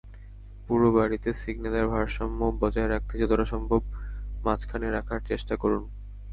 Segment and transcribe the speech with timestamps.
[0.65, 3.81] পুরো বাড়িতে সিগন্যালের ভারসাম্য বজায় রাখতে যতটা সম্ভব
[4.45, 5.83] মাঝখানে রাখার চেষ্টা করুন।